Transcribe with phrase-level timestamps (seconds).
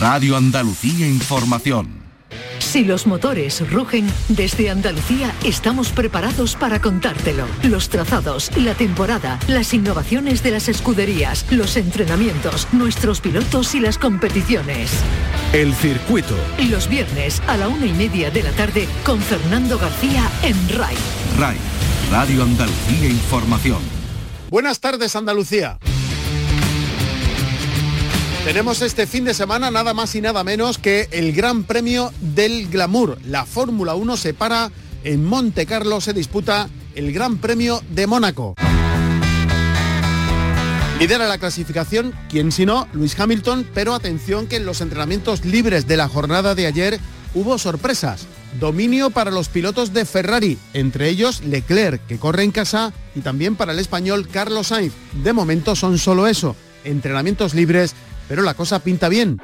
[0.00, 2.00] Radio Andalucía Información.
[2.58, 7.44] Si los motores rugen, desde Andalucía estamos preparados para contártelo.
[7.64, 13.98] Los trazados, la temporada, las innovaciones de las escuderías, los entrenamientos, nuestros pilotos y las
[13.98, 14.90] competiciones.
[15.52, 16.34] El circuito.
[16.70, 20.96] Los viernes a la una y media de la tarde con Fernando García en RAI.
[21.38, 21.56] RAI,
[22.10, 23.82] Radio Andalucía Información.
[24.48, 25.78] Buenas tardes Andalucía.
[28.44, 32.68] Tenemos este fin de semana nada más y nada menos que el Gran Premio del
[32.68, 33.18] Glamour.
[33.26, 34.72] La Fórmula 1 se para
[35.04, 38.54] en Monte Carlo, se disputa el Gran Premio de Mónaco.
[40.98, 45.86] Lidera la clasificación, quien si no, Luis Hamilton, pero atención que en los entrenamientos libres
[45.86, 46.98] de la jornada de ayer
[47.34, 48.26] hubo sorpresas.
[48.58, 53.54] Dominio para los pilotos de Ferrari, entre ellos Leclerc, que corre en casa, y también
[53.54, 54.92] para el español Carlos Sainz.
[55.22, 57.94] De momento son solo eso, entrenamientos libres
[58.30, 59.42] pero la cosa pinta bien.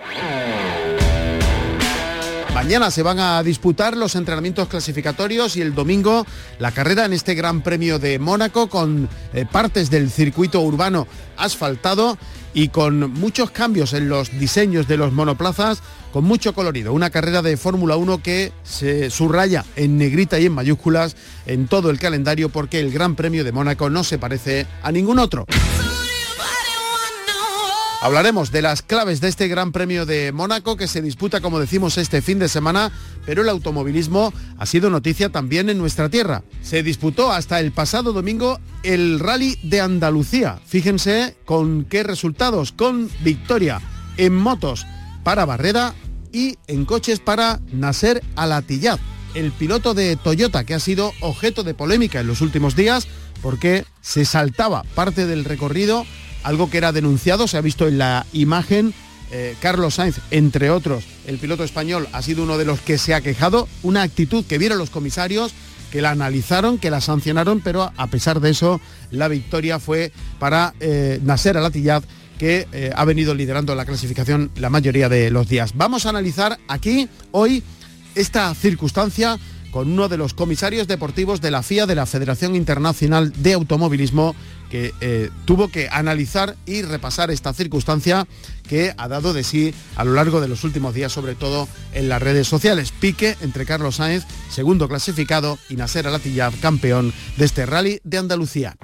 [2.54, 6.24] Mañana se van a disputar los entrenamientos clasificatorios y el domingo
[6.61, 12.16] la carrera en este Gran Premio de Mónaco con eh, partes del circuito urbano asfaltado
[12.55, 16.92] y con muchos cambios en los diseños de los monoplazas, con mucho colorido.
[16.92, 21.91] Una carrera de Fórmula 1 que se subraya en negrita y en mayúsculas en todo
[21.91, 25.44] el calendario porque el Gran Premio de Mónaco no se parece a ningún otro.
[28.02, 31.97] Hablaremos de las claves de este Gran Premio de Mónaco que se disputa, como decimos,
[31.97, 32.92] este fin de semana,
[33.25, 36.42] pero el automovilismo ha sido noticia también en nuestra tierra.
[36.62, 40.61] Se disputó hasta el pasado domingo el Rally de Andalucía.
[40.67, 43.80] Fíjense con qué resultados, con victoria
[44.19, 44.86] en motos
[45.24, 45.94] para Barreda
[46.33, 48.98] y en coches para Nasser Alatillad,
[49.34, 53.08] el piloto de Toyota que ha sido objeto de polémica en los últimos días
[53.41, 56.05] porque se saltaba parte del recorrido
[56.47, 58.94] algo que era denunciado, se ha visto en la imagen.
[59.33, 63.14] Eh, Carlos Sainz, entre otros, el piloto español, ha sido uno de los que se
[63.14, 65.52] ha quejado, una actitud que vieron los comisarios,
[65.91, 68.80] que la analizaron, que la sancionaron, pero a pesar de eso,
[69.11, 72.05] la victoria fue para eh, Nasser Alatillad,
[72.39, 75.73] que eh, ha venido liderando la clasificación la mayoría de los días.
[75.74, 77.64] Vamos a analizar aquí, hoy,
[78.14, 79.36] esta circunstancia
[79.70, 84.34] con uno de los comisarios deportivos de la FIA, de la Federación Internacional de Automovilismo,
[84.70, 88.27] que eh, tuvo que analizar y repasar esta circunstancia
[88.68, 92.08] que ha dado de sí a lo largo de los últimos días, sobre todo en
[92.08, 92.92] las redes sociales.
[92.98, 98.77] Pique entre Carlos Sáenz, segundo clasificado, y Nasser Alatillab, campeón de este rally de Andalucía.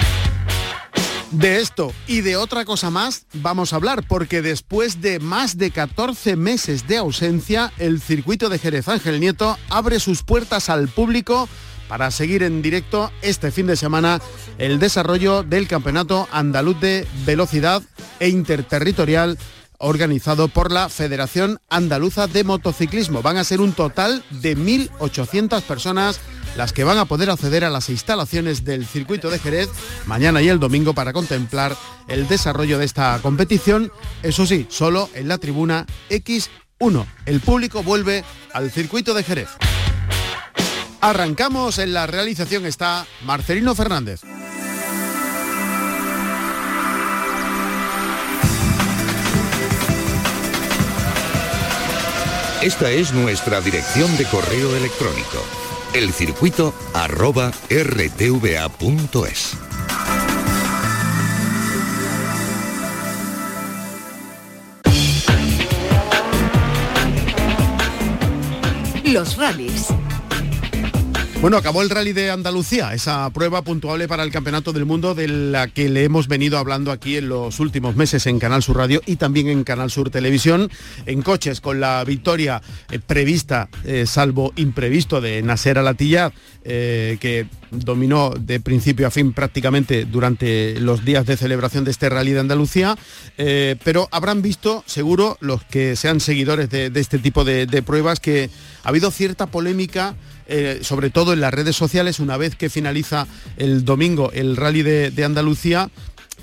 [1.32, 5.70] De esto y de otra cosa más vamos a hablar porque después de más de
[5.70, 11.48] 14 meses de ausencia, el circuito de Jerez Ángel Nieto abre sus puertas al público
[11.88, 14.20] para seguir en directo este fin de semana
[14.58, 17.82] el desarrollo del Campeonato Andaluz de Velocidad
[18.20, 19.38] e Interterritorial
[19.78, 23.22] organizado por la Federación Andaluza de Motociclismo.
[23.22, 26.20] Van a ser un total de 1.800 personas
[26.56, 29.68] las que van a poder acceder a las instalaciones del circuito de Jerez
[30.06, 31.76] mañana y el domingo para contemplar
[32.08, 33.92] el desarrollo de esta competición,
[34.22, 37.06] eso sí, solo en la tribuna X1.
[37.26, 39.48] El público vuelve al circuito de Jerez.
[41.00, 44.22] Arrancamos, en la realización está Marcelino Fernández.
[52.62, 55.44] Esta es nuestra dirección de correo electrónico,
[55.94, 59.56] elcircuito arroba rtva.es.
[69.04, 69.88] Los rallies
[71.42, 75.26] bueno, acabó el rally de Andalucía, esa prueba puntuable para el Campeonato del Mundo de
[75.26, 79.02] la que le hemos venido hablando aquí en los últimos meses en Canal Sur Radio
[79.06, 80.70] y también en Canal Sur Televisión,
[81.04, 86.32] en coches con la victoria eh, prevista, eh, salvo imprevisto, de Nasser Alatilla,
[86.62, 92.08] eh, que dominó de principio a fin prácticamente durante los días de celebración de este
[92.08, 92.96] rally de Andalucía,
[93.36, 98.48] pero habrán visto, seguro, los que sean seguidores de, este tipo de pruebas, que
[98.84, 100.14] ha habido cierta polémica
[100.54, 103.26] eh, sobre todo en las redes sociales, una vez que finaliza
[103.56, 105.88] el domingo el rally de, Andalucía,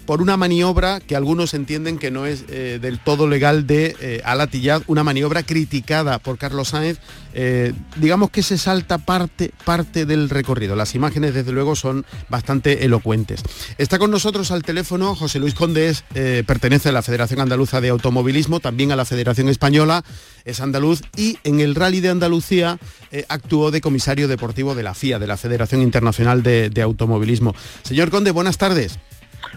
[0.10, 4.22] por una maniobra que algunos entienden que no es eh, del todo legal de eh,
[4.26, 6.98] Alatillad, una maniobra criticada por Carlos Sáenz,
[7.36, 10.76] eh, digamos que se salta parte, parte del recorrido.
[10.76, 13.44] Las imágenes desde luego son bastante elocuentes.
[13.78, 16.04] Está con nosotros al teléfono José Luis Condés,
[16.48, 20.04] pertenece a la Federación Andaluza de Automovilismo, también a la Federación Española,
[20.44, 22.80] es andaluz y en el Rally de Andalucía
[23.28, 27.54] actuó de comisario deportivo de la FIA, de la Federación Internacional de, de Automovilismo.
[27.84, 28.98] Señor Conde, buenas tardes.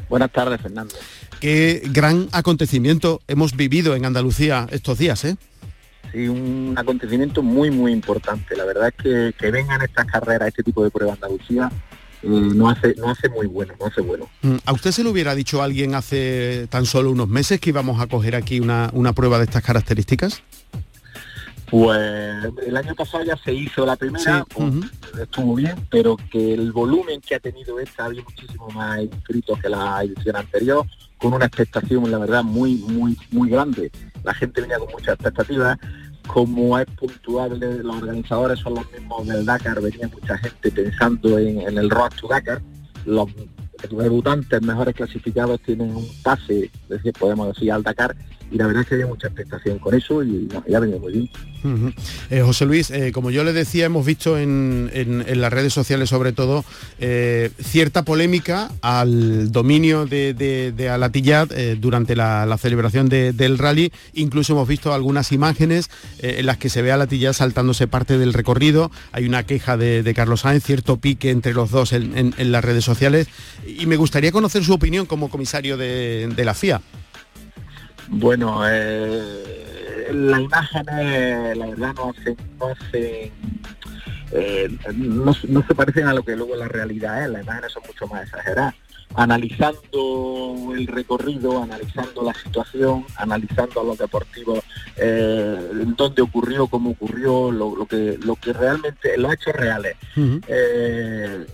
[0.09, 0.95] Buenas tardes, Fernando.
[1.41, 5.37] Qué gran acontecimiento hemos vivido en Andalucía estos días, ¿eh?
[6.13, 8.57] sí, un acontecimiento muy, muy importante.
[8.57, 11.71] La verdad es que, que vengan estas carreras, este tipo de pruebas Andalucía,
[12.23, 14.29] eh, no hace no hace muy bueno, no hace bueno.
[14.43, 18.01] Mm, ¿A usted se lo hubiera dicho alguien hace tan solo unos meses que íbamos
[18.01, 20.43] a coger aquí una, una prueba de estas características?
[21.73, 24.75] Pues el año pasado ya se hizo la primera, pues,
[25.19, 29.71] estuvo bien, pero que el volumen que ha tenido esta había muchísimo más inscritos que
[29.71, 30.85] la edición anterior,
[31.17, 33.91] con una expectación, la verdad, muy, muy, muy grande.
[34.23, 35.79] La gente venía con muchas expectativas.
[36.27, 41.79] Como es puntuable, los organizadores son los mismos del Dakar, venía mucha gente pensando en,
[41.79, 42.61] el Road to Dakar.
[43.07, 43.31] Los
[43.89, 48.15] debutantes mejores clasificados tienen un pase, decir, podemos decir, al Dakar
[48.52, 51.31] y la verdad es que había mucha expectación con eso y ya venía muy bien.
[52.31, 54.90] Eh, José Luis, eh, como yo le decía, hemos visto en,
[55.40, 56.64] las redes sociales sobre todo
[56.99, 63.93] eh, cierta polémica al dominio de, de, durante la, celebración del rally.
[64.12, 65.88] Incluso hemos visto algunas imágenes
[66.19, 68.90] en las que se ve a Alatillat saltándose parte del recorrido.
[69.12, 73.28] Hay una queja de, Carlos Sáenz, cierto pique entre los dos en, las redes sociales.
[73.66, 76.82] Y me gustaría conocer su opinión como comisario de la FIA.
[78.12, 83.32] Bueno, eh, las imágenes, la verdad, no hacen, no hacen
[84.32, 88.06] eh, no, se parecen a lo que luego la realidad es, las imágenes son mucho
[88.06, 88.75] más exageradas.
[89.14, 94.61] Analizando el recorrido, analizando la situación, analizando los deportivos,
[94.97, 99.97] eh, dónde ocurrió, cómo ocurrió, lo, que lo que realmente, los hechos reales.
[100.17, 101.47] Eh,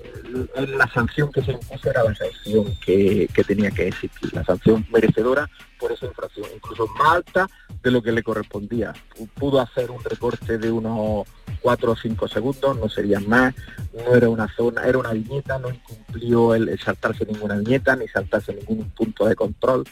[0.56, 4.86] la sanción que se impuso era la sanción que, que tenía que existir, la sanción
[4.90, 5.48] merecedora
[5.78, 7.48] por esa infracción, incluso más alta
[7.82, 8.92] de lo que le correspondía.
[9.34, 11.26] Pudo hacer un recorte de unos
[11.62, 13.54] 4 o 5 segundos, no serían más,
[13.94, 18.54] no era una zona, era una viñeta, no incumplió el, saltarse ninguna viñeta ni saltarse
[18.54, 19.84] ningún punto de control.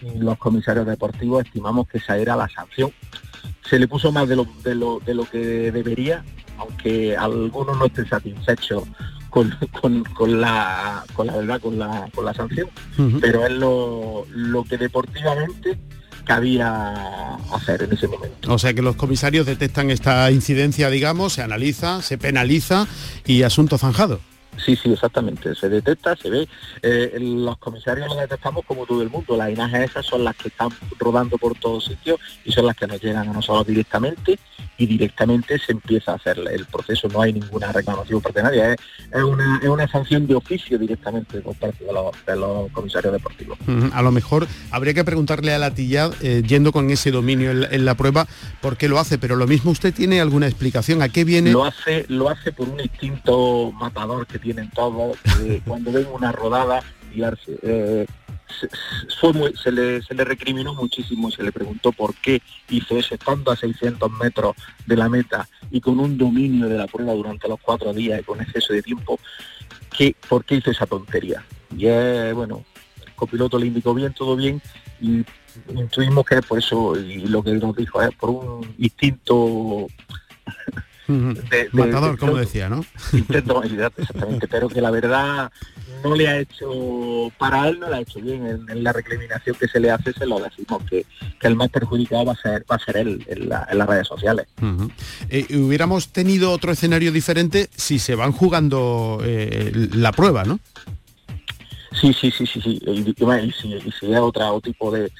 [0.00, 2.92] Y los comisarios deportivos estimamos que esa era la sanción.
[3.68, 6.24] Se le puso más de lo, de lo, de lo que debería,
[6.56, 8.84] aunque algunos no estén satisfechos
[9.30, 9.50] con,
[10.40, 12.68] la con la verdad con la, con la sanción
[13.20, 15.78] pero es lo, lo que deportivamente
[16.28, 18.52] cabía hacer en ese momento.
[18.52, 22.86] O sea que los comisarios detectan esta incidencia, digamos, se analiza, se penaliza
[23.26, 24.20] y asunto zanjado.
[24.64, 25.54] Sí, sí, exactamente.
[25.54, 26.48] Se detecta, se ve.
[26.82, 29.36] Eh, los comisarios lo detectamos como todo el mundo.
[29.36, 32.86] Las imágenes esas son las que están rodando por todos sitios y son las que
[32.86, 34.38] nos llegan a nosotros directamente
[34.78, 37.08] y directamente se empieza a hacer el proceso.
[37.08, 38.76] No hay ninguna reclamación por parte de nadie.
[39.12, 41.92] Es, una, sanción de oficio directamente por parte de
[42.36, 43.58] los, comisarios deportivos.
[43.92, 47.84] A lo mejor habría que preguntarle a la tilla, eh, yendo con ese dominio en,
[47.84, 48.26] la prueba,
[48.60, 49.18] por qué lo hace.
[49.18, 51.02] Pero lo mismo usted tiene alguna explicación.
[51.02, 51.50] ¿A qué viene?
[51.50, 55.18] Lo hace, lo hace por un instinto matador que tienen todos.
[55.66, 56.82] cuando ven una rodada,
[57.62, 58.06] eh,
[59.62, 63.56] se, le, se le recriminó muchísimo, se le preguntó por qué hizo eso estando a
[63.56, 64.56] 600 metros
[64.86, 68.24] de la meta y con un dominio de la prueba durante los cuatro días y
[68.24, 69.18] con exceso de tiempo,
[69.96, 71.44] que, ¿por qué hizo esa tontería?
[71.76, 71.86] Y
[72.32, 72.64] bueno,
[73.06, 74.60] el copiloto le indicó bien, todo bien,
[75.00, 75.24] y
[75.74, 79.86] intuimos que es por eso, y lo que nos dijo es por un instinto
[81.72, 82.84] Matador, como decía, ¿no?
[83.12, 85.50] Intento exactamente, pero que la verdad
[86.02, 88.46] no le ha hecho, para él no le ha hecho bien.
[88.46, 91.04] En, la recriminación que se le hace se lo decimos, que,
[91.42, 94.46] el más perjudicado va a ser, va a ser él en, las redes sociales.
[95.28, 100.60] Eh, hubiéramos tenido otro escenario diferente si se van jugando eh, la prueba, ¿no?
[101.92, 102.80] Sí, sí, sí, sí, sí.
[102.86, 103.02] Y,
[103.52, 105.10] si, si, es otro tipo de,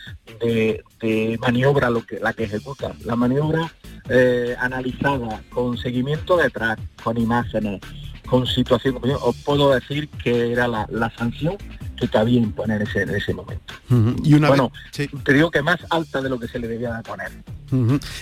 [1.40, 2.94] maniobra lo que, la que ejecuta.
[3.04, 3.72] La maniobra
[4.08, 7.80] eh, analizada con seguimiento detrás, con imágenes,
[8.28, 11.56] con situación, os puedo decir que era la, sanción
[11.96, 13.74] que cabía imponer ese, en ese momento.
[14.22, 17.02] y una bueno, te digo que más alta de lo que se le debía de
[17.02, 17.32] poner.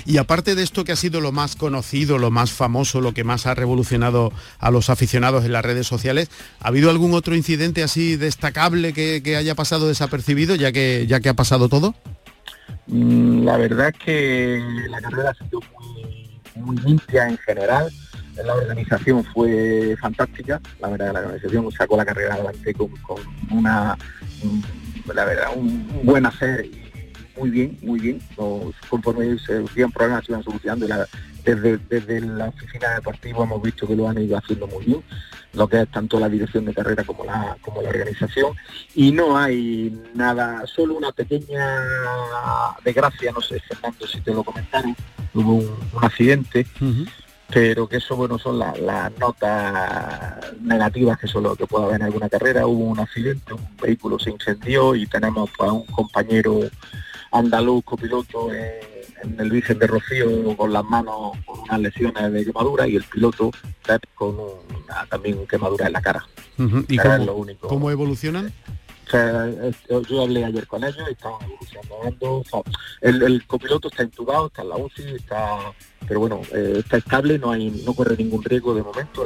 [0.04, 3.24] Y aparte de esto que ha sido lo más conocido, lo más famoso, lo que
[3.24, 7.82] más ha revolucionado a los aficionados en las redes sociales, ¿ha habido algún otro incidente
[7.82, 11.94] así destacable que, haya pasado desapercibido ya que, ya que ha pasado todo?
[12.86, 17.90] Mm, la verdad es que la carrera ha sido muy, muy limpia en general
[18.44, 22.90] la organización fue fantástica, la verdad la organización sacó la carrera adelante con,
[23.50, 23.96] una,
[25.12, 26.82] la verdad, un, buen hacer y
[27.38, 28.20] muy bien, muy bien,
[28.88, 30.86] conforme se hacían problemas se iban solucionando
[31.44, 35.02] desde, desde la oficina deportiva hemos visto que lo han ido haciendo muy bien,
[35.52, 38.54] lo que es tanto la dirección de carrera como la, como la organización,
[38.94, 41.82] y no hay nada, solo una pequeña
[42.84, 44.96] desgracia, no sé, Fernando, si te lo comentaron,
[45.34, 46.66] hubo un, accidente,
[47.52, 52.02] pero que eso bueno son las notas negativas que son lo que puede haber en
[52.02, 56.60] alguna carrera hubo un accidente un vehículo se incendió y tenemos a un compañero
[57.30, 58.74] andaluz copiloto en,
[59.22, 63.04] en el Virgen de Rocío con las manos con unas lesiones de quemadura y el
[63.04, 63.50] piloto
[64.14, 66.26] con una, también quemadura en la cara.
[66.88, 68.52] ¿Y cómo, cómo evolucionan?
[69.12, 72.42] Yo hablé ayer con ellos, estaban evolucionando.
[73.00, 75.72] el, el, copiloto está intubado, está en la UCI, está,
[76.06, 79.24] pero bueno, eh, está estable, no hay, no corre ningún riesgo de momento.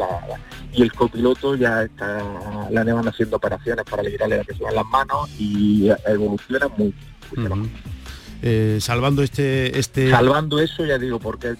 [0.73, 5.91] y el copiloto ya está, la van haciendo operaciones para liberarle la las manos y
[6.07, 6.95] evoluciona muy,
[8.43, 10.11] eh, salvando este, este.
[10.11, 11.57] Salvando eso, ya digo, porque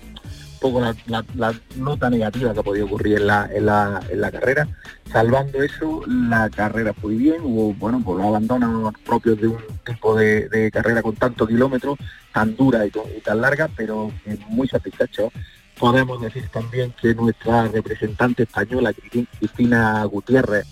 [0.61, 4.69] poco la, nota negativa que ha podido ocurrir en la, en la, en la carrera.
[5.11, 10.15] Salvando eso, la carrera fue bien, hubo, bueno, pues los abandonos propios de un tipo
[10.15, 11.99] de, carrera con tantos kilómetros,
[12.33, 14.13] tan dura y, tan larga, pero
[14.49, 15.33] muy satisfecho.
[15.79, 20.67] Podemos decir también que nuestra representante española, Cristina Gutiérrez,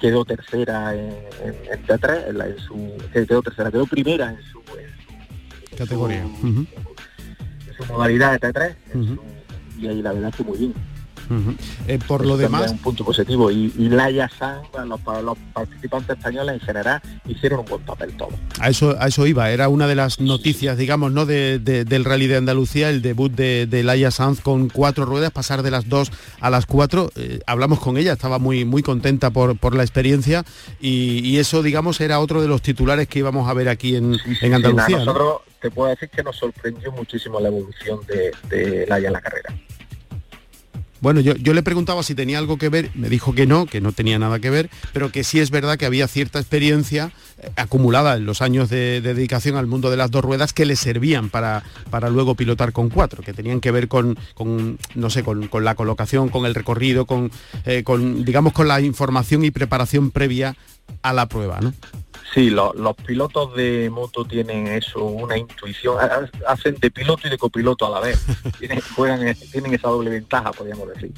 [0.00, 4.60] quedó tercera en, en, T3, en, su, quedó tercera, quedó primera en su,
[5.76, 6.22] categoría.
[6.22, 6.66] En
[7.76, 8.76] su, modalidad de T3,
[9.78, 10.74] y ahí la verdad que muy bien.
[11.88, 13.50] Eh, por lo demás un punto positivo.
[13.50, 14.30] Y, y Laia
[14.86, 19.26] los, los, participantes españoles en general hicieron un buen papel todo a eso a eso
[19.26, 19.50] iba.
[19.50, 23.66] Era una de las noticias digamos no de, del rally de Andalucía el debut de,
[23.66, 27.10] de Laia Sanz con cuatro ruedas pasar de las dos a las cuatro.
[27.16, 30.44] Eh, hablamos con ella estaba muy muy contenta por, por la experiencia
[30.80, 34.98] y, eso digamos era otro de los titulares que íbamos a ver aquí en, Andalucía
[34.98, 39.20] nosotros te puedo decir que nos sorprendió muchísimo la evolución de, de Laia en la
[39.20, 39.54] carrera
[41.00, 43.92] bueno, yo, le preguntaba si tenía algo que ver, me dijo que no, que no
[43.92, 48.16] tenía nada que ver, pero que sí es verdad que había cierta experiencia eh, acumulada
[48.16, 51.62] en los años de, dedicación al mundo de las dos ruedas que le servían para,
[51.90, 54.16] para luego pilotar con cuatro, que tenían que ver con,
[54.94, 57.30] no sé, con, la colocación, con el recorrido, con,
[57.66, 60.56] eh, con, digamos, con la información y preparación previa
[61.02, 61.74] a la prueba, ¿no?
[62.32, 65.96] Sí, los pilotos de moto tienen eso, una intuición,
[66.46, 68.24] hacen de piloto y de copiloto a la vez,
[68.58, 71.12] tienen, juegan, tienen esa doble ventaja, podríamos decir.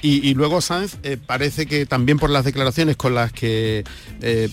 [0.00, 3.84] y, luego Sanz eh, parece que también por las declaraciones con las que
[4.20, 4.48] eh,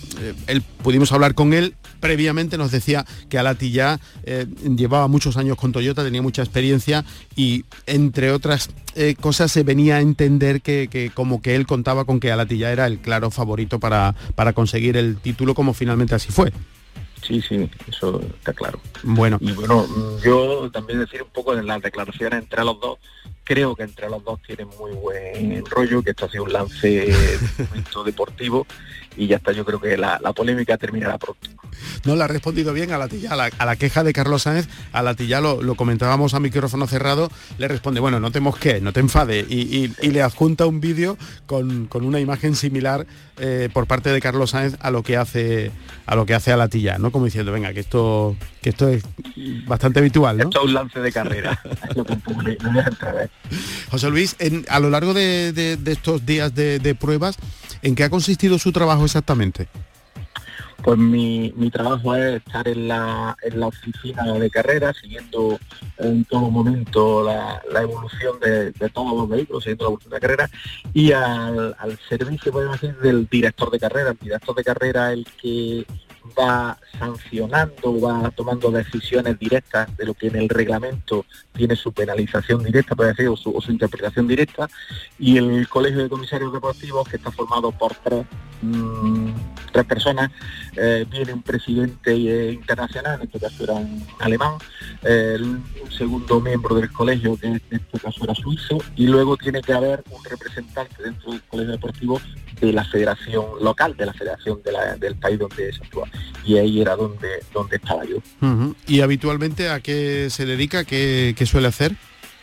[0.47, 5.57] él pudimos hablar con él, previamente nos decía que Alati ya eh, llevaba muchos años
[5.57, 7.05] con Toyota, tenía mucha experiencia
[7.35, 8.69] y entre otras
[9.21, 12.87] cosas se venía a entender que, como que él contaba con que Alati ya era
[12.87, 16.51] el claro favorito para, para conseguir el título como finalmente así fue.
[17.21, 18.79] Sí, sí, eso está claro.
[19.03, 19.37] Bueno.
[19.41, 19.85] Y bueno,
[20.23, 22.97] yo también decir un poco de las declaraciones entre los dos,
[23.43, 27.13] creo que entre los dos tienen muy buen rollo, que esto ha sido un lance
[28.05, 28.65] deportivo
[29.17, 31.49] y ya está, yo creo que la, polémica terminará pronto.
[32.05, 35.01] No, le ha respondido bien a la tilla, a la, queja de Carlos Sáenz, a
[35.01, 38.99] la tilla lo, comentábamos a micrófono cerrado, le responde, bueno, no te mosques, no te
[38.99, 43.05] enfade, y, le adjunta un vídeo con, una imagen similar
[43.37, 45.71] eh, por parte de Carlos Sáenz a lo que hace
[46.05, 47.11] a lo que hace a la tilla, ¿no?
[47.11, 49.03] Como diciendo, venga, que esto, que esto es
[49.65, 50.43] bastante habitual, ¿no?
[50.45, 51.61] Esto es un lance de carrera.
[53.91, 54.35] José Luis,
[54.67, 57.37] a lo largo de, estos días de pruebas,
[57.81, 59.67] ¿En qué ha consistido su trabajo exactamente?
[60.83, 65.59] Pues mi, trabajo es estar en la, en la oficina de carrera, siguiendo
[65.99, 70.49] en todo momento la, evolución de, todos los vehículos, siguiendo la evolución de carrera,
[70.91, 74.11] y al, al servicio, podemos decir, del director de carrera.
[74.11, 75.85] El director de carrera el que
[76.37, 82.63] va sancionando, va tomando decisiones directas de lo que en el reglamento tiene su penalización
[82.63, 84.69] directa, puede decir, o su, interpretación directa,
[85.19, 88.25] y el Colegio de Comisarios Deportivos, que está formado por tres,
[88.61, 89.31] mm,
[89.71, 90.31] tres personas,
[90.75, 94.53] eh, viene un presidente eh, internacional, en este caso era un alemán,
[95.03, 99.73] un segundo miembro del colegio, que en este caso era suizo, y luego tiene que
[99.73, 102.21] haber un representante dentro del Colegio Deportivo
[102.61, 104.61] de la federación local, de la federación
[104.99, 106.07] del país donde se actúa.
[106.45, 108.17] Y ahí era donde, donde estaba yo.
[108.87, 110.83] ¿Y habitualmente a qué se dedica?
[110.83, 111.93] ¿Qué, suele hacer?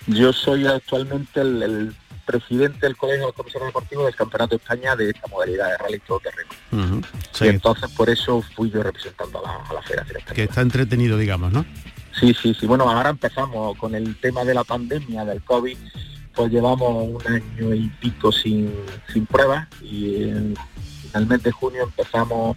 [0.06, 1.94] Yo soy actualmente el,
[2.28, 5.98] presidente del Colegio de Comisarios Deportivos del Campeonato de España de esta modalidad de rally
[6.00, 7.00] todo terreno.
[7.40, 11.64] Y entonces por eso fui yo representando a la, Federación Que está entretenido, digamos, ¿no?
[12.20, 12.66] Sí, sí, sí.
[12.66, 15.78] Bueno, ahora empezamos con el tema de la pandemia, del COVID
[16.34, 18.72] pues llevamos un año y pico sin,
[19.12, 20.54] sin pruebas y en,
[21.14, 22.56] de junio empezamos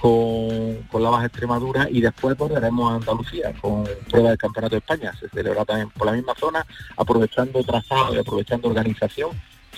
[0.00, 5.12] con, la Baja Extremadura y después volveremos a Andalucía con prueba del Campeonato de España.
[5.18, 6.64] Se celebra también por la misma zona,
[6.96, 9.30] aprovechando trazado y aprovechando organización.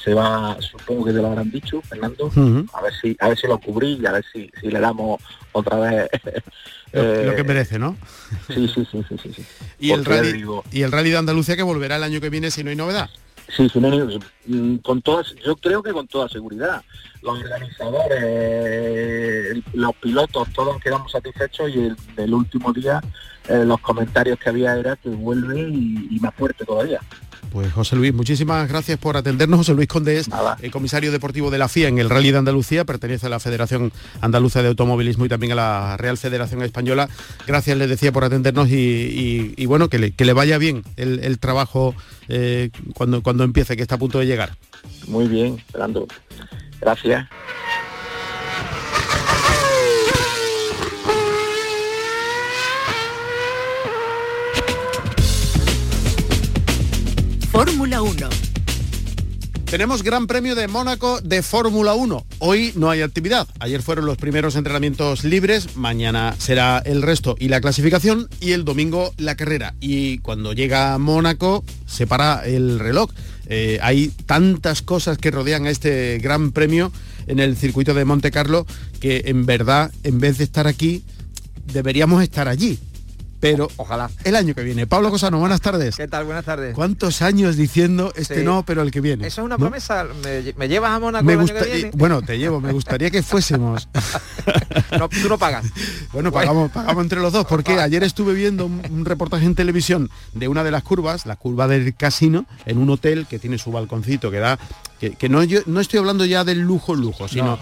[0.02, 2.30] Se va, supongo que te lo habrán dicho, Fernando,
[2.72, 5.20] a ver si a ver si lo cubrí y a ver si, si le damos
[5.52, 6.08] otra vez
[6.92, 7.98] lo, que eh, merece, ¿no?
[8.46, 9.44] Sí, sí, sí, sí, sí.
[9.78, 12.64] ¿Y, el rally, y el rally de Andalucía que volverá el año que viene si
[12.64, 13.10] no hay novedad.
[13.56, 13.68] Sí,
[14.46, 16.82] mm, con todas, yo creo que con toda seguridad.
[17.22, 23.00] Los organizadores, los pilotos, todos quedamos satisfechos y el, último día
[23.48, 27.00] eh, los comentarios que había era que vuelve y, más fuerte todavía.
[27.52, 29.58] Pues José Luis, muchísimas gracias por atendernos.
[29.58, 30.28] José Luis Condés,
[30.60, 33.92] el comisario deportivo de la FIA en el Rally de Andalucía, pertenece a la Federación
[34.20, 37.08] Andaluza de Automovilismo y también a la Real Federación Española.
[37.46, 41.94] Gracias, les decía, por atendernos y, bueno, que le, vaya bien el, trabajo
[42.28, 44.56] eh, cuando, cuando empiece, que está a punto de llegar.
[45.08, 46.06] Muy bien, esperando.
[46.80, 47.28] Gracias.
[59.70, 62.26] Tenemos Gran Premio de Mónaco de Fórmula 1.
[62.40, 63.46] Hoy no hay actividad.
[63.60, 68.64] Ayer fueron los primeros entrenamientos libres, mañana será el resto y la clasificación y el
[68.64, 69.76] domingo la carrera.
[69.80, 73.12] Y cuando llega Mónaco se para el reloj.
[73.46, 76.90] Eh, hay tantas cosas que rodean a este Gran Premio
[77.28, 78.66] en el circuito de Monte Carlo
[78.98, 81.04] que en verdad, en vez de estar aquí,
[81.72, 82.80] deberíamos estar allí
[83.40, 84.86] pero ojalá el año que viene.
[84.86, 85.96] Pablo Cosano, buenas tardes.
[85.96, 86.24] ¿Qué tal?
[86.24, 86.74] Buenas tardes.
[86.74, 89.26] ¿Cuántos años diciendo este no, pero el que viene?
[89.26, 90.06] Eso es una promesa.
[90.56, 91.60] ¿Me, llevas a Mónaco me gusta,
[91.94, 92.60] Bueno, te llevo.
[92.60, 93.88] Me gustaría que fuésemos.
[94.98, 95.66] no, tú no pagas.
[96.12, 100.48] Bueno, pagamos, pagamos entre los dos, porque ayer estuve viendo un, reportaje en televisión de
[100.48, 104.30] una de las curvas, la curva del casino, en un hotel que tiene su balconcito,
[104.30, 104.58] que da...
[104.98, 107.58] Que, no, yo, no estoy hablando ya del lujo, lujo, sino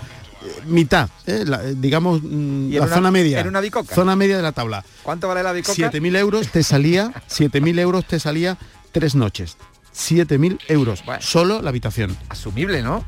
[0.67, 1.45] mitad, ¿eh?
[1.47, 3.43] eh digamos mm, la zona media.
[3.43, 4.85] una Zona media de la tabla.
[5.02, 5.75] ¿Cuánto vale la bicoca?
[5.75, 8.59] 7.000 euros te salía, 7.000 euros te salía
[8.93, 9.57] tres noches.
[9.99, 12.17] 7.000 euros, solo la habitación.
[12.28, 13.05] Asumible, ¿no?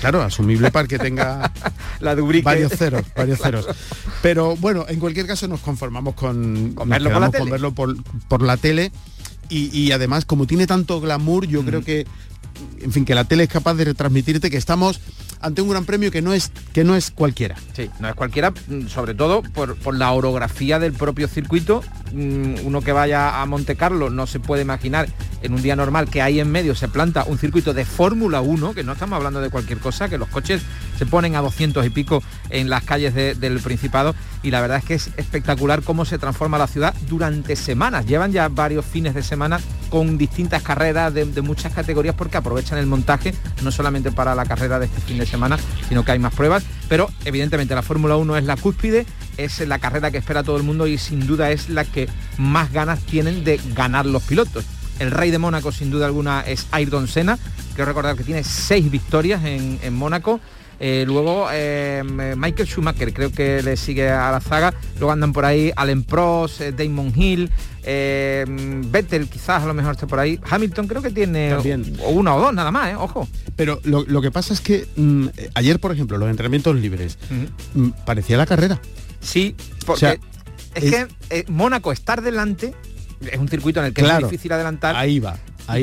[0.00, 1.50] Claro, asumible para que tenga
[2.00, 3.66] la varios ceros, varios ceros.
[4.20, 7.50] Pero bueno, en cualquier caso nos conformamos con, verlo, por la, tele.
[7.50, 8.92] verlo por, la tele
[9.48, 12.06] y, además como tiene tanto glamour, yo creo que
[12.80, 15.00] en fin, que la tele es capaz de retransmitirte que estamos
[15.44, 17.56] ante un gran premio que no es, que no es cualquiera.
[17.74, 21.82] Sí, no es cualquiera, mm, sobre todo por, por la orografía del propio circuito.
[22.12, 25.06] Mm, uno que vaya a Monte Carlo no se puede imaginar
[25.42, 28.72] en un día normal que ahí en medio se planta un circuito de Fórmula 1,
[28.72, 30.62] que no estamos hablando de cualquier cosa, que los coches
[30.96, 34.84] se ponen a 200 y pico en las calles del Principado y la verdad es
[34.84, 38.06] que es espectacular cómo se transforma la ciudad durante semanas.
[38.06, 42.86] Llevan ya varios fines de semana con distintas carreras de, muchas categorías porque aprovechan el
[42.86, 46.34] montaje no solamente para la carrera de este fin de semana, sino que hay más
[46.34, 50.56] pruebas, pero evidentemente la Fórmula 1 es la cúspide, es la carrera que espera todo
[50.56, 54.64] el mundo y sin duda es la que más ganas tienen de ganar los pilotos.
[54.98, 57.38] El rey de Mónaco sin duda alguna es Ayrton Senna,
[57.74, 60.40] quiero recordar que tiene seis victorias en Mónaco,
[60.80, 64.74] eh, luego em, Michael Schumacher creo que le sigue a la zaga.
[64.98, 67.50] Luego andan por ahí Allen Prost, eh, Damon Hill,
[67.82, 70.38] em, Vettel quizás a lo mejor esté por ahí.
[70.48, 71.56] Hamilton creo que tiene
[72.06, 72.96] una o dos nada más, ¿eh?
[72.96, 73.28] ojo.
[73.56, 77.18] Pero lo, que pasa es que mm, ayer, por ejemplo, los entrenamientos libres,
[77.74, 78.80] mm, parecía la carrera.
[79.20, 79.54] Sí,
[79.86, 80.20] porque
[80.74, 82.74] es, que Mónaco estar delante
[83.20, 84.96] es un circuito en el que es difícil adelantar.
[84.96, 85.36] Ahí va.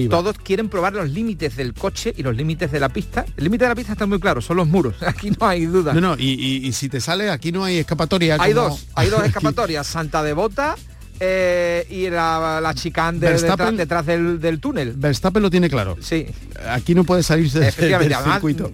[0.10, 3.26] Todos quieren probar los límites del coche y los límites de la pista.
[3.38, 4.96] El límite de la pista está muy claro, son los muros.
[5.06, 5.94] Aquí no hay duda.
[5.94, 8.38] No, no, y, si te sale, aquí no hay escapatoria.
[8.40, 9.88] Hay dos, hay dos escapatorias.
[9.88, 10.76] Santa Devota
[11.24, 14.94] eh, y la, la chicane detrás, del, túnel.
[14.94, 15.96] Verstappen lo tiene claro.
[16.02, 16.26] Sí.
[16.68, 18.72] Aquí no puede salirse del circuito.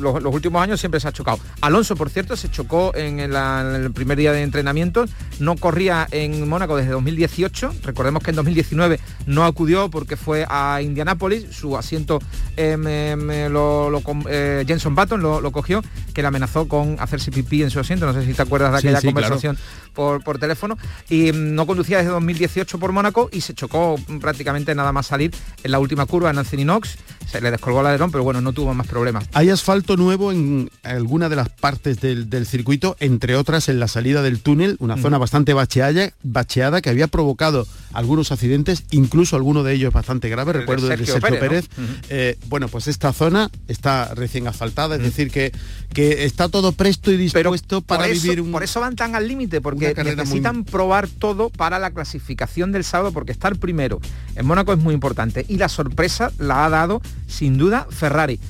[0.00, 1.38] Los, últimos años siempre se ha chocado.
[1.60, 5.04] Alonso, por cierto, se chocó en, el primer día de entrenamiento.
[5.38, 7.74] No corría en Mónaco desde 2018.
[7.82, 11.44] Recordemos que en 2019 no acudió porque fue a Indianápolis.
[11.50, 12.20] Su asiento
[12.56, 15.82] em, em, lo, eh, Jenson Button lo, cogió,
[16.14, 18.06] que le amenazó con hacerse pipí en su asiento.
[18.06, 19.58] No sé si te acuerdas de aquella conversación
[19.92, 20.78] por, por teléfono.
[21.10, 25.34] Y em, no conducía desde 2018 por Mónaco y se chocó prácticamente nada más salir
[25.64, 26.96] en la última curva en Knox.
[27.26, 29.26] Se le descolgó el alerón, pero bueno, no tuvo más problemas.
[29.32, 34.22] Hay asfalto nuevo en alguna de las partes del, circuito, entre otras en la salida
[34.22, 39.72] del túnel, una zona bastante bacheada, bacheada que había provocado algunos accidentes, incluso alguno de
[39.72, 41.68] ellos bastante grave, recuerdo de Sergio, Pérez.
[42.10, 45.50] Eh, bueno, pues esta zona está recién asfaltada, es decir, que,
[45.92, 48.52] que está todo presto y dispuesto para vivir un...
[48.52, 53.12] Por eso van tan al límite, porque necesitan probar todo para la clasificación del sábado,
[53.12, 54.00] porque estar primero
[54.34, 55.44] en Mónaco es muy importante.
[55.48, 58.40] Y la sorpresa la ha dado, sin duda, Ferrari.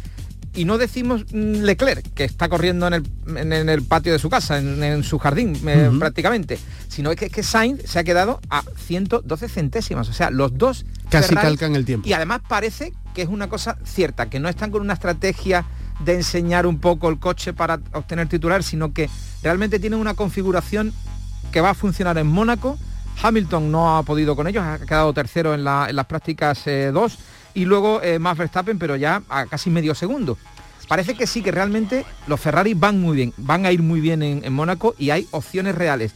[0.57, 5.05] Y no decimos mm, Leclerc, que está corriendo en el, patio de su casa, en,
[5.05, 10.09] su jardín eh, prácticamente, sino es que, que, Sainz se ha quedado a 112 centésimas.
[10.09, 12.09] O sea, los dos casi calcan el tiempo.
[12.09, 15.67] Y además parece que es una cosa cierta, que no están con una estrategia
[16.05, 19.11] de enseñar un poco el coche para obtener titular, sino que
[19.43, 20.93] realmente tienen una configuración
[21.53, 22.79] que va a funcionar en Mónaco
[23.23, 27.17] Hamilton no ha podido con ellos, ha quedado tercero en, las prácticas 2 eh,
[27.55, 30.37] y luego eh, Max Verstappen, pero ya a casi medio segundo.
[30.89, 34.23] Parece que sí, que realmente los Ferrari van muy bien, van a ir muy bien
[34.23, 36.13] en, Mónaco y hay opciones reales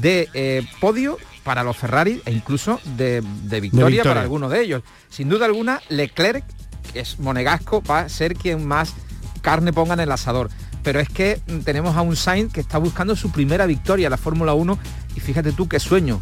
[0.00, 3.22] de eh, podio para los Ferrari e incluso de,
[3.60, 4.82] victoria, para algunos de ellos.
[5.10, 6.44] Sin duda alguna, Leclerc,
[6.92, 8.94] que es monegasco, va a ser quien más
[9.42, 10.48] carne ponga en el asador.
[10.84, 14.10] Pero es que mm, tenemos a un Sainz que está buscando su primera victoria en
[14.12, 14.78] la Fórmula 1
[15.14, 16.20] y fíjate tú qué sueño.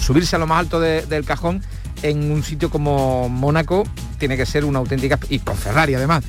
[0.00, 1.62] Subirse a lo más alto del cajón
[2.02, 3.84] en un sitio como Mónaco
[4.18, 5.18] tiene que ser una auténtica...
[5.28, 6.24] y con Ferrari además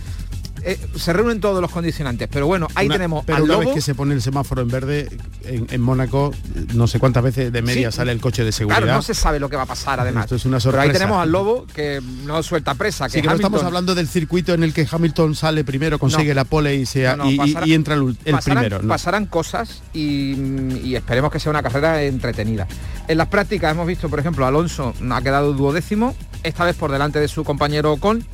[0.67, 2.27] eh, se reúnen todos los condicionantes.
[2.29, 5.07] Pero bueno, ahí tenemos pero una vez que se pone el semáforo en verde
[5.45, 6.33] en, Mónaco,
[6.73, 8.81] no sé cuántas veces de media sale el coche de seguridad.
[8.81, 10.25] Claro, no se sabe lo que va a pasar además.
[10.25, 10.83] Esto es una sorpresa.
[10.83, 13.07] Pero ahí tenemos al Lobo que no suelta presa.
[13.07, 16.85] Que, estamos hablando del circuito en el que Hamilton sale primero, consigue la pole y,
[16.85, 17.07] se,
[17.63, 18.81] y, entra el, primero.
[18.81, 22.67] Pasarán cosas y, esperemos que sea una carrera entretenida.
[23.07, 27.21] En las prácticas hemos visto, por ejemplo, Alonso ha quedado duodécimo, esta vez por delante
[27.21, 28.25] de su compañero Ocon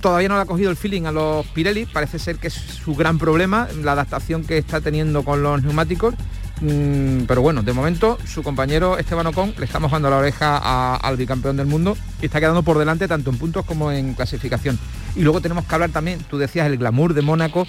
[0.00, 2.94] todavía no le ha cogido el feeling a los Pirelli, parece ser que es su
[2.94, 6.14] gran problema, la adaptación que está teniendo con los neumáticos.
[6.60, 11.16] Mm, pero bueno, de momento su compañero Esteban Ocon le estamos dando la oreja al
[11.16, 14.78] bicampeón del mundo y está quedando por delante tanto en puntos como en clasificación.
[15.14, 17.66] Y luego tenemos que hablar también, tú decías, el glamour de Mónaco.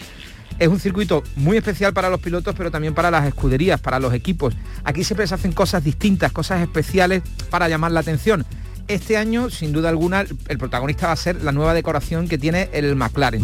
[0.60, 4.13] Es un circuito muy especial para los pilotos, pero también para las escuderías, para los
[4.13, 4.56] equipos.
[4.84, 8.46] Aquí siempre se hacen cosas distintas, cosas especiales para llamar la atención
[8.88, 12.69] este año, sin duda alguna, el protagonista va a ser la nueva decoración que tiene
[12.73, 13.43] el McLaren.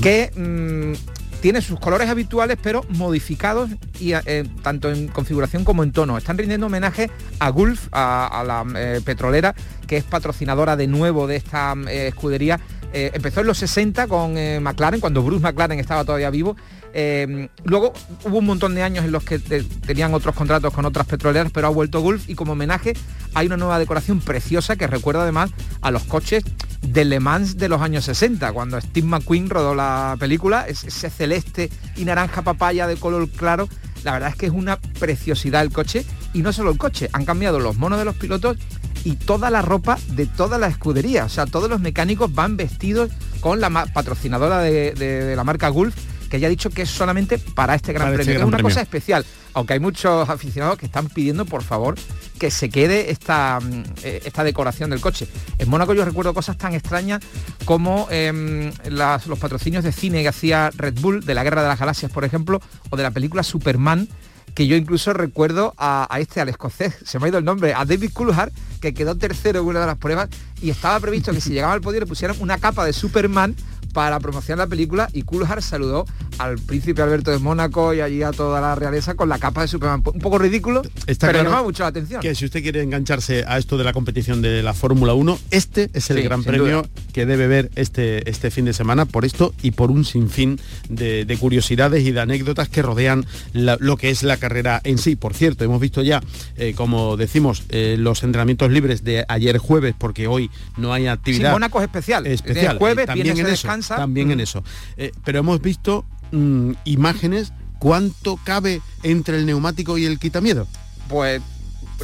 [0.00, 5.92] Que mm, tiene sus colores habituales, pero modificados y eh, tanto en configuración como en
[5.92, 6.18] tono.
[6.18, 9.54] Están rindiendo homenaje a Gulf, a, la eh, petrolera,
[9.86, 12.60] que es patrocinadora de nuevo de esta eh, escudería.
[12.92, 16.56] Empezó en los 60 con McLaren, cuando Bruce McLaren estaba todavía vivo
[16.92, 17.92] eh, luego
[18.24, 21.68] hubo un montón de años en los que tenían otros contratos con otras petroleras, pero
[21.68, 22.94] ha vuelto Gulf y como homenaje
[23.34, 25.50] hay una nueva decoración preciosa que recuerda además
[25.82, 26.44] a los coches
[26.82, 31.70] de Le Mans de los años 60, cuando Steve McQueen rodó la película, ese celeste
[31.96, 33.68] y naranja papaya de color claro.
[34.02, 37.26] La verdad es que es una preciosidad el coche y no solo el coche, han
[37.26, 38.56] cambiado los monos de los pilotos
[39.04, 41.24] y toda la ropa de toda la escudería.
[41.24, 43.10] O sea, todos los mecánicos van vestidos
[43.40, 45.94] con la patrocinadora de la marca Gulf
[46.30, 48.40] que haya dicho que es solamente para este Gran este Premio.
[48.40, 51.96] es una cosa especial, aunque hay muchos aficionados que están pidiendo, por favor,
[52.38, 55.26] que se quede esta, mm, eh, esta decoración del coche.
[55.58, 57.20] En Mónaco yo recuerdo cosas tan extrañas
[57.64, 61.80] como em, los patrocinios de cine que hacía Red Bull, de la Guerra de las
[61.80, 62.60] Galaxias, por ejemplo,
[62.90, 64.08] o de la película Superman,
[64.54, 67.84] que yo incluso recuerdo a, este, al escocés, se me ha ido el nombre, a
[67.84, 70.28] David Coulthard, que quedó tercero en una de las pruebas
[70.62, 73.54] y estaba previsto que si llegaba al podio le pusieran una capa de Superman
[73.92, 76.06] para promocionar la película y Coulthard saludó
[76.38, 79.68] al príncipe Alberto de Mónaco y allí a toda la realeza con la capa de
[79.68, 80.02] Superman.
[80.04, 82.20] Un poco ridículo, Está pero llama mucho la atención.
[82.20, 85.90] Que si usted quiere engancharse a esto de la competición de la Fórmula 1, este
[85.92, 89.72] es el gran premio que debe ver este, este fin de semana por esto y
[89.72, 94.80] por un sinfín de, curiosidades y de anécdotas que rodean lo que es la carrera
[94.84, 95.16] en sí.
[95.16, 96.22] Por cierto, hemos visto ya,
[96.56, 101.50] eh, como decimos, eh, los entrenamientos libres de ayer jueves, porque hoy no hay actividad.
[101.50, 102.26] Sí, Mónaco es especial.
[102.26, 102.78] Especial.
[102.78, 104.42] jueves, también en eso, También en mm.
[104.42, 104.64] eso.
[104.96, 110.66] Eh, pero hemos visto Mm, imágenes, ¿cuánto cabe entre el neumático y el quitamiedo?
[111.08, 111.42] Pues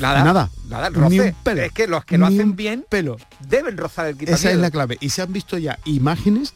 [0.01, 1.35] nada, nada, nada, roce.
[1.57, 3.17] Es que los que lo hacen bien pelo.
[3.49, 4.37] deben rozar el quitamiedo.
[4.37, 4.97] Esa es la clave.
[5.01, 6.55] Y se han visto ya imágenes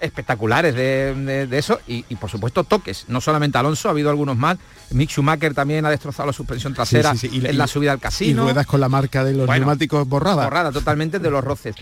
[0.00, 3.04] espectaculares de, eso y, por supuesto toques.
[3.08, 4.56] No solamente Alonso, ha habido algunos más.
[4.92, 8.44] Mick Schumacher también ha destrozado la suspensión trasera en la subida al casino.
[8.44, 10.44] Y ruedas con la marca de los neumáticos borrada.
[10.44, 11.76] Borrada totalmente de los roces.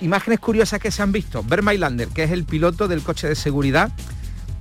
[0.00, 1.44] Imágenes curiosas que se han visto.
[1.48, 3.92] Lander, que es el piloto del coche de seguridad,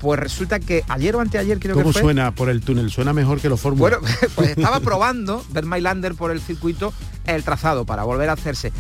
[0.02, 2.02] pues resulta que ayer o anteayer creo que fue...
[2.02, 2.89] suena por el túnel?
[2.89, 4.00] Suena mejor que los Fórmula.
[4.00, 6.91] Bueno, pues estaba probando Mylander por el circuito
[7.26, 8.74] el trazado para volver a hacerse.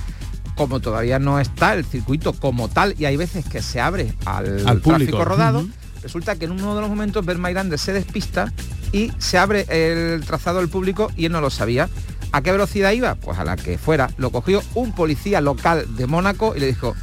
[0.55, 4.67] Como todavía no está el circuito como tal y hay veces que se abre al,
[4.67, 5.65] al tráfico rodado,
[6.01, 8.51] resulta que en uno de los momentos Mylander se despista
[8.91, 11.87] y se abre el trazado al público y él no lo sabía.
[12.31, 13.15] ¿A qué velocidad iba?
[13.15, 14.09] Pues a la que fuera.
[14.17, 16.95] Lo cogió un policía local de Mónaco y le dijo,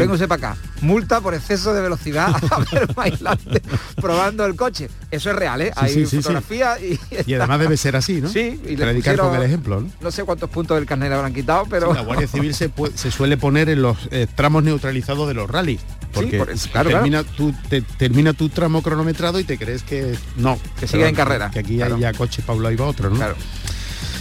[0.00, 0.60] Véngase para acá.
[0.82, 3.62] Multa por exceso de velocidad a ver bailante
[3.96, 4.88] probando el coche.
[5.10, 5.72] Eso es real, ¿eh?
[5.74, 6.98] Hay fotografía y...
[7.26, 8.28] Y además debe ser así, ¿no?
[8.28, 8.60] Sí.
[8.66, 9.90] Y con el ejemplo, ¿no?
[10.00, 11.94] No sé cuántos puntos del carnet habrán quitado, pero...
[11.94, 12.70] la Guardia Civil se,
[13.10, 15.80] suele poner en los eh, tramos neutralizados de los rallies.
[16.12, 17.54] Porque termina, Tu,
[17.98, 20.58] termina tu tramo cronometrado y te crees que no.
[20.78, 21.50] Que sigue en carrera.
[21.50, 23.16] Que aquí hay ya coche Pablo ahí va otro, ¿no?
[23.16, 23.36] Claro.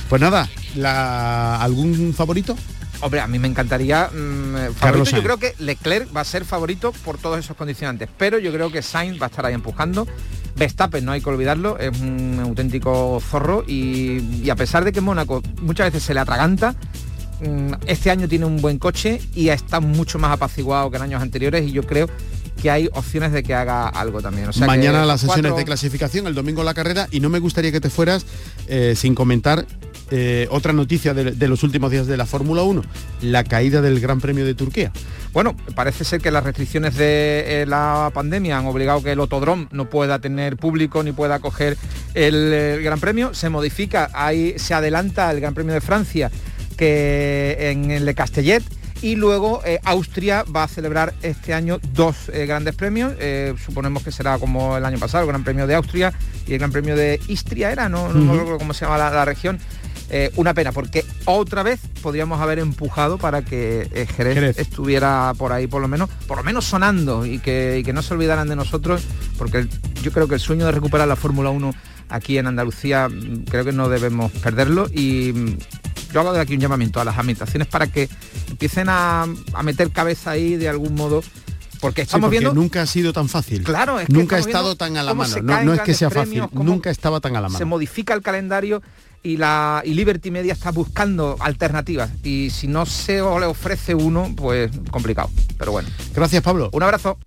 [0.10, 2.56] Pues nada, la, ¿algún favorito?
[3.02, 5.18] Hombre, a mí me encantaría mm, favorito.
[5.18, 8.72] Yo creo que Leclerc va a ser favorito por todos esos condicionantes, pero yo creo
[8.72, 10.08] que Sainz va a estar ahí empujando.
[10.56, 15.44] Verstappen, no hay que olvidarlo, es un auténtico zorro y, a pesar de que Mónaco
[15.62, 16.76] muchas veces se le atraganta,
[17.42, 21.22] mm, este año tiene un buen coche y está mucho más apaciguado que en años
[21.22, 22.08] anteriores y yo creo
[22.62, 24.50] que hay opciones de que haga algo también.
[24.66, 27.90] Mañana las sesiones de clasificación, el domingo la carrera y no me gustaría que te
[27.90, 28.26] fueras
[28.68, 29.66] eh, sin comentar
[30.12, 32.84] eh, otra noticia de, los últimos días de la Fórmula 1,
[33.22, 34.92] la caída del Gran Premio de Turquía.
[35.34, 39.68] Bueno, parece ser que las restricciones de eh, la pandemia han obligado que el Autodrome
[39.72, 41.76] no pueda tener público ni pueda coger
[42.14, 43.34] el, Gran Premio.
[43.34, 46.30] Se modifica, ahí se adelanta el Gran Premio de Francia
[46.78, 48.64] que en el de Castellet
[49.02, 53.14] y luego eh, Austria va a celebrar este año dos grandes premios.
[53.64, 56.14] suponemos que será como el año pasado, el Gran Premio de Austria
[56.48, 59.60] y el Gran Premio de Istria era, no, no, recuerdo cómo se llama la región.
[60.10, 65.52] Eh, una pena, porque otra vez podríamos haber empujado para que eh, Jerez, estuviera por
[65.52, 69.04] ahí, por lo menos, por lo menos sonando y que, no se olvidaran de nosotros,
[69.38, 69.68] porque
[70.04, 71.74] yo creo que el sueño de recuperar la Fórmula 1
[72.10, 75.58] aquí en Andalucía mm, creo que no debemos perderlo y mm,
[76.14, 78.10] yo hago de aquí un llamamiento a las administraciones para que
[78.50, 79.26] empiecen a,
[79.64, 81.24] meter cabeza ahí de algún modo
[81.82, 85.14] porque estamos viendo nunca ha sido tan fácil claro nunca ha estado tan a la
[85.14, 88.22] mano no, es que sea fácil nunca estaba tan a la mano se modifica el
[88.22, 88.82] calendario
[89.26, 94.70] y la Liberty Media está buscando alternativas y si no se le ofrece uno, pues
[94.92, 95.32] complicado.
[95.58, 95.90] Pero bueno.
[96.14, 96.70] Gracias, Pablo.
[96.72, 97.18] Un abrazo.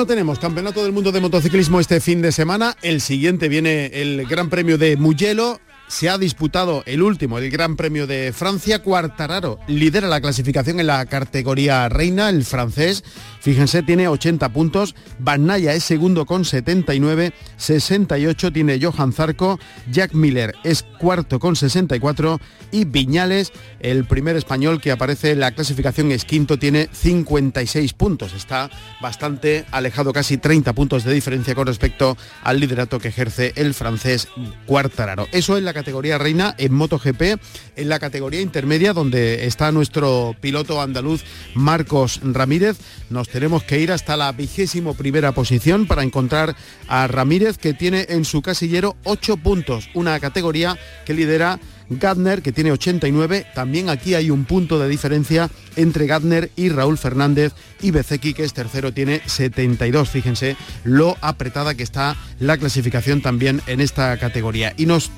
[0.00, 2.74] No tenemos campeonato del mundo de motociclismo este fin de semana.
[2.80, 5.60] El siguiente viene el Gran Premio de Mugello
[5.90, 8.80] se ha disputado el último, el Gran Premio de Francia.
[8.80, 13.02] Cuartararo lidera la clasificación en la categoría reina, el francés.
[13.40, 14.94] Fíjense, tiene 80 puntos.
[15.18, 17.32] Banaya es segundo con 79.
[17.56, 19.58] 68 tiene Johan Zarco.
[19.90, 22.38] Jack Miller es cuarto con 64.
[22.70, 28.32] Y Viñales, el primer español que aparece en la clasificación, es quinto, tiene 56 puntos.
[28.32, 33.74] Está bastante alejado, casi 30 puntos de diferencia con respecto al liderato que ejerce el
[33.74, 34.28] francés
[34.66, 35.26] Cuartararo.
[35.32, 37.40] Eso es la categoría reina en MotoGP,
[37.76, 42.76] en la categoría intermedia donde está nuestro piloto andaluz Marcos Ramírez.
[43.08, 46.54] Nos tenemos que ir hasta la vigésimo primera posición para encontrar
[46.86, 51.58] a Ramírez que tiene en su casillero 8 puntos, una categoría que lidera
[51.90, 53.46] Gardner, que tiene 89.
[53.54, 58.44] También aquí hay un punto de diferencia entre Gardner y Raúl Fernández y Bezeki, que
[58.44, 60.08] es tercero, tiene 72.
[60.08, 64.72] Fíjense lo apretada que está la clasificación también en esta categoría.
[64.76, 65.10] Y nos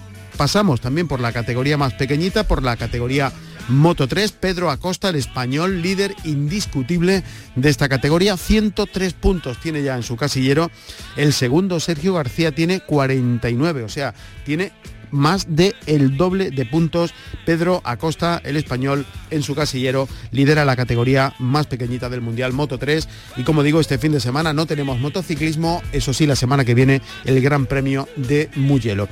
[0.43, 3.33] Pasamos también por la categoría más pequeñita, por la categoría
[3.69, 7.23] Moto 3, Pedro Acosta, el español líder indiscutible
[7.55, 10.69] de esta categoría, 103 puntos tiene ya en su casillero.
[11.17, 14.73] El segundo, Sergio García, tiene 49, o sea, tiene
[15.13, 17.15] más de el doble de puntos.
[17.47, 22.79] Pedro Acosta, el español, en su casillero, lidera la categoría más pequeñita del Mundial Moto
[22.79, 23.09] 3.
[23.37, 26.75] Y como digo, este fin de semana no tenemos motociclismo, eso sí, la semana que
[26.75, 29.07] viene el Gran Premio de Mugello.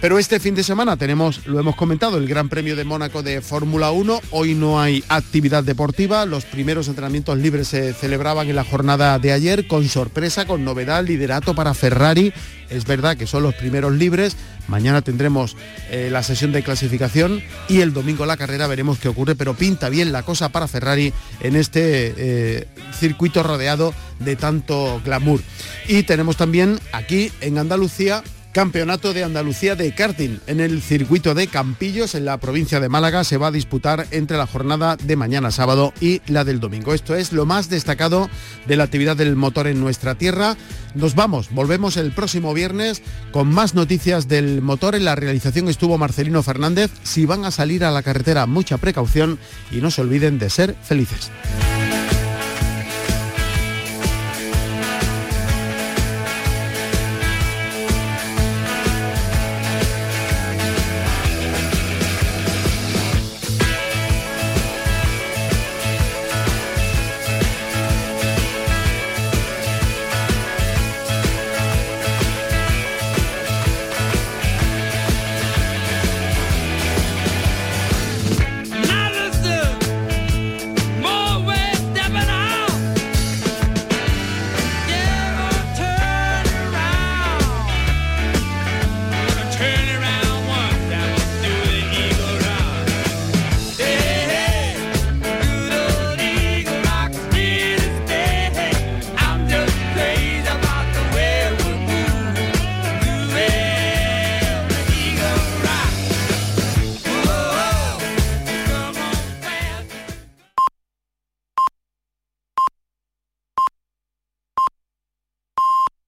[0.00, 3.40] Pero este fin de semana tenemos, lo hemos comentado, el Gran Premio de Mónaco de
[3.40, 4.20] Fórmula 1.
[4.30, 6.24] Hoy no hay actividad deportiva.
[6.24, 11.04] Los primeros entrenamientos libres se celebraban en la jornada de ayer con sorpresa, con novedad,
[11.04, 12.32] liderato para Ferrari.
[12.70, 14.36] Es verdad que son los primeros libres.
[14.68, 15.56] Mañana tendremos
[15.90, 19.88] eh, la sesión de clasificación y el domingo la carrera veremos qué ocurre, pero pinta
[19.88, 25.40] bien la cosa para Ferrari en este eh, circuito rodeado de tanto glamour.
[25.88, 30.38] Y tenemos también aquí en Andalucía Campeonato de Andalucía de karting.
[30.46, 34.36] En el circuito de Campillos, en la provincia de Málaga, se va a disputar entre
[34.36, 36.94] la jornada de mañana sábado y la del domingo.
[36.94, 38.28] Esto es lo más destacado
[38.66, 40.56] de la actividad del motor en nuestra tierra.
[40.94, 44.94] Nos vamos, volvemos el próximo viernes con más noticias del motor.
[44.94, 46.90] En la realización estuvo Marcelino Fernández.
[47.02, 49.38] Si van a salir a la carretera, mucha precaución
[49.70, 51.30] y no se olviden de ser felices.